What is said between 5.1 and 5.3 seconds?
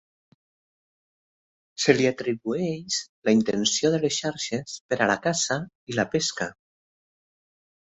la